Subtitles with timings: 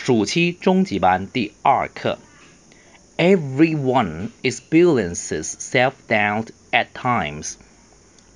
[0.00, 2.18] 暑期中级班第二课。
[3.16, 7.56] Everyone experiences self-doubt at times,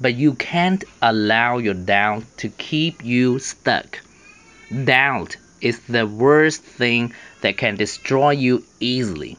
[0.01, 4.01] but you can't allow your doubt to keep you stuck.
[4.71, 7.13] Doubt is the worst thing
[7.43, 9.37] that can destroy you easily.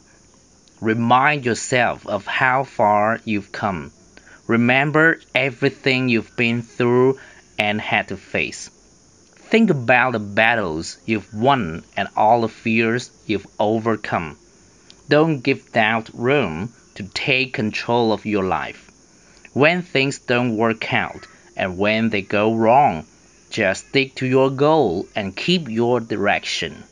[0.80, 3.92] Remind yourself of how far you've come.
[4.48, 7.18] Remember everything you've been through
[7.58, 8.70] and had to face.
[9.50, 14.38] Think about the battles you've won and all the fears you've overcome.
[15.09, 18.90] Don't give doubt room to take control of your life.
[19.54, 21.27] When things don't work out
[21.58, 23.05] and when they go wrong,
[23.50, 26.84] just stick to your goal and keep your direction.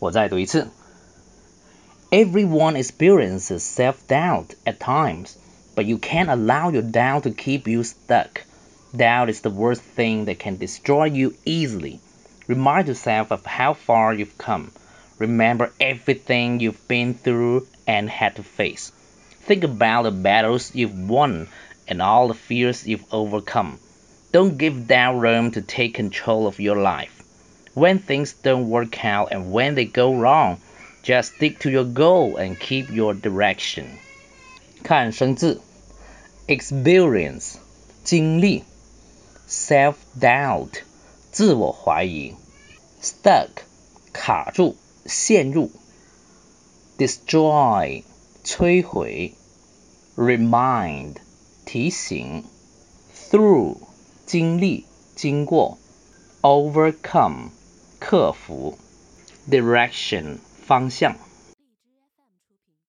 [0.00, 0.68] 我再读一次.
[2.10, 5.36] Everyone experiences self-doubt at times,
[5.76, 8.42] but you can't allow your doubt to keep you stuck.
[8.94, 12.00] Doubt is the worst thing that can destroy you easily.
[12.48, 14.72] Remind yourself of how far you've come.
[15.18, 18.90] Remember everything you've been through and had to face.
[19.42, 21.46] Think about the battles you've won
[21.86, 23.78] and all the fears you've overcome.
[24.32, 27.22] Don't give doubt room to take control of your life.
[27.74, 30.60] When things don't work out and when they go wrong,
[31.02, 33.98] just stick to your goal and keep your direction.
[34.82, 35.60] 看生字，
[36.48, 37.56] experience
[38.02, 38.64] 经历。
[39.48, 40.82] self-doubt
[41.32, 42.34] 自我怀疑，
[43.02, 43.48] stuck
[44.12, 45.70] 卡住、陷入，
[46.98, 48.02] destroy
[48.44, 49.34] 摧毁，
[50.16, 51.16] remind
[51.64, 52.44] 提醒，
[53.30, 53.76] through
[54.26, 55.78] 经历、经过，
[56.42, 57.50] overcome
[57.98, 58.78] 克服，
[59.48, 61.16] direction 方向。